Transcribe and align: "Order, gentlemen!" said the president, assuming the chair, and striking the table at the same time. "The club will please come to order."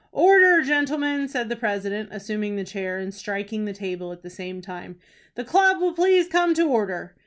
"Order, 0.13 0.63
gentlemen!" 0.63 1.27
said 1.27 1.47
the 1.47 1.55
president, 1.55 2.09
assuming 2.11 2.55
the 2.55 2.63
chair, 2.63 2.97
and 2.97 3.13
striking 3.13 3.65
the 3.65 3.71
table 3.73 4.11
at 4.11 4.23
the 4.23 4.31
same 4.31 4.59
time. 4.59 4.97
"The 5.35 5.43
club 5.43 5.79
will 5.79 5.93
please 5.93 6.27
come 6.27 6.55
to 6.55 6.63
order." 6.65 7.13